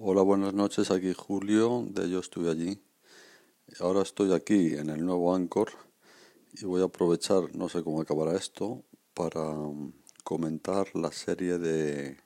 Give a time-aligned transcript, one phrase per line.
[0.00, 0.92] Hola, buenas noches.
[0.92, 2.80] Aquí Julio de Yo Estuve Allí.
[3.80, 5.70] Ahora estoy aquí en el nuevo Anchor
[6.52, 9.92] y voy a aprovechar, no sé cómo acabará esto, para um,
[10.22, 12.16] comentar la serie de,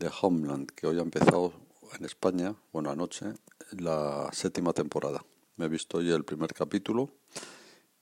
[0.00, 1.52] de Homeland que hoy ha empezado
[1.96, 3.34] en España, bueno, anoche,
[3.70, 5.24] la séptima temporada.
[5.58, 7.12] Me he visto hoy el primer capítulo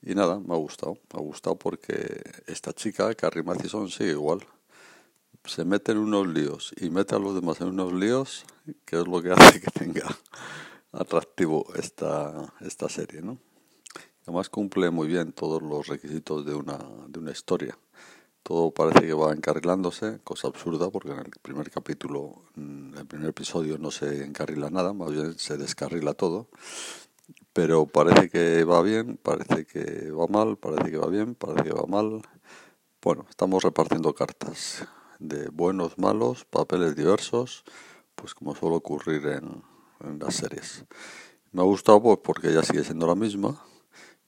[0.01, 0.95] y nada, me ha gustado.
[1.13, 4.39] Me ha gustado porque esta chica, Carrie Mathison, sigue igual
[5.49, 8.45] se mete en unos líos y mete a los demás en unos líos,
[8.85, 10.05] que es lo que hace que tenga
[10.91, 13.39] atractivo esta, esta serie, ¿no?
[14.23, 16.77] Además cumple muy bien todos los requisitos de una,
[17.07, 17.77] de una historia.
[18.43, 23.29] Todo parece que va encarrilándose, cosa absurda porque en el primer capítulo, en el primer
[23.29, 26.47] episodio no se encarrila nada, más bien se descarrila todo.
[27.53, 31.73] Pero parece que va bien, parece que va mal, parece que va bien, parece que
[31.73, 32.21] va mal.
[33.01, 34.87] Bueno, estamos repartiendo cartas
[35.19, 37.63] de buenos, malos, papeles diversos,
[38.15, 39.63] pues como suele ocurrir en,
[40.19, 40.85] las series.
[41.51, 43.61] Me ha gustado pues, porque ella sigue siendo la misma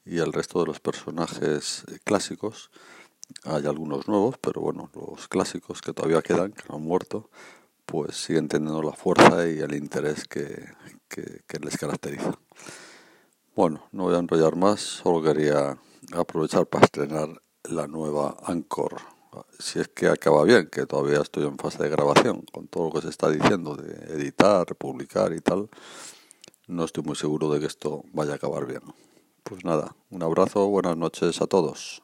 [0.04, 2.72] y el resto de los personajes clásicos,
[3.46, 7.30] hay algunos nuevos, pero bueno, los clásicos que todavía quedan, que no han muerto,
[7.86, 10.66] pues siguen teniendo la fuerza y el interés que,
[11.08, 12.38] que les caracteriza.
[13.56, 15.78] Bueno, no voy a enrollar más, solo quería
[16.14, 19.21] aprovechar para estrenar la nueva Anchor
[19.60, 22.92] si es que acaba bien, que todavía estoy en fase de grabación, con todo lo
[22.92, 25.70] que se está diciendo de editar, publicar y tal,
[26.68, 28.82] no estoy muy seguro de que esto vaya a acabar bien.
[29.44, 32.04] Pues nada, un abrazo, buenas noches a todos.